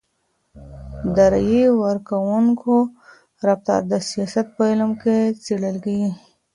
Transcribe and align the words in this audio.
د 1.15 1.17
رایي 1.33 1.65
ورکوونکو 1.83 2.75
رفتار 3.47 3.81
د 3.91 3.93
سیاست 4.09 4.47
په 4.55 4.63
علم 4.71 4.91
کي 5.01 5.17
څېړل 5.43 5.75
کیږي. 5.85 6.11